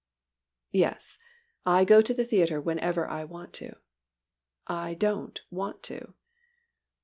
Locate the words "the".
2.11-2.25